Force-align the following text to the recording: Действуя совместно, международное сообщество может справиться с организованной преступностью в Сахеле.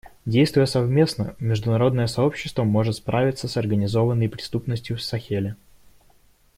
Действуя 0.25 0.65
совместно, 0.65 1.35
международное 1.37 2.07
сообщество 2.07 2.63
может 2.63 2.95
справиться 2.95 3.47
с 3.47 3.55
организованной 3.55 4.29
преступностью 4.29 4.97
в 4.97 5.03
Сахеле. 5.03 5.55